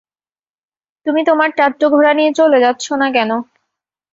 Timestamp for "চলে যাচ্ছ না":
2.39-3.07